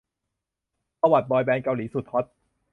[0.99, 2.25] ประวัติบอยแบนด์เกาหลีสุดฮอต